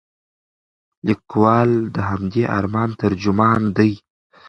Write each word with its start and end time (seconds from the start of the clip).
لیکوال 1.07 1.71
د 1.95 1.97
همدې 2.09 2.43
ارمان 2.57 2.89
ترجمان 3.01 3.61
دی. 3.77 3.91